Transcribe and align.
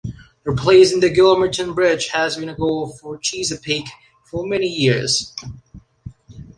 Replacing 0.45 1.01
the 1.01 1.11
Gilmerton 1.11 1.75
Bridge 1.75 2.07
has 2.07 2.35
been 2.35 2.49
a 2.49 2.55
goal 2.55 2.91
for 2.99 3.19
Chesapeake 3.19 3.87
for 4.31 4.47
many 4.47 4.65
years. 4.65 5.35